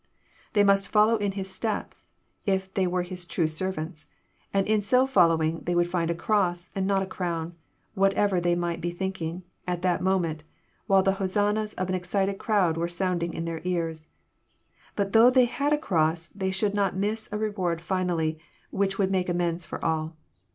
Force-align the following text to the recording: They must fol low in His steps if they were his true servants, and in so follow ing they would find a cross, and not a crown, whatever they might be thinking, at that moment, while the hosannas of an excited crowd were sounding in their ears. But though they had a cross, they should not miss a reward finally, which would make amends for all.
They 0.53 0.63
must 0.63 0.87
fol 0.87 1.09
low 1.09 1.15
in 1.17 1.33
His 1.33 1.47
steps 1.47 2.09
if 2.47 2.73
they 2.73 2.87
were 2.87 3.03
his 3.03 3.23
true 3.23 3.45
servants, 3.45 4.07
and 4.51 4.65
in 4.65 4.81
so 4.81 5.05
follow 5.05 5.39
ing 5.43 5.59
they 5.59 5.75
would 5.75 5.87
find 5.87 6.09
a 6.09 6.15
cross, 6.15 6.71
and 6.73 6.87
not 6.87 7.03
a 7.03 7.05
crown, 7.05 7.53
whatever 7.93 8.41
they 8.41 8.55
might 8.55 8.81
be 8.81 8.89
thinking, 8.89 9.43
at 9.67 9.83
that 9.83 10.01
moment, 10.01 10.41
while 10.87 11.03
the 11.03 11.17
hosannas 11.21 11.75
of 11.75 11.87
an 11.87 11.93
excited 11.93 12.39
crowd 12.39 12.77
were 12.77 12.87
sounding 12.87 13.35
in 13.35 13.45
their 13.45 13.61
ears. 13.63 14.07
But 14.95 15.13
though 15.13 15.29
they 15.29 15.45
had 15.45 15.71
a 15.71 15.77
cross, 15.77 16.29
they 16.29 16.49
should 16.49 16.73
not 16.73 16.95
miss 16.95 17.29
a 17.31 17.37
reward 17.37 17.79
finally, 17.79 18.39
which 18.71 18.97
would 18.97 19.11
make 19.11 19.29
amends 19.29 19.65
for 19.67 19.85
all. 19.85 20.15